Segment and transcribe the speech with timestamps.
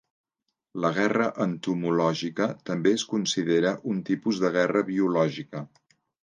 [0.85, 5.63] La Guerra entomològica també es considera un tipus de guerra biològica.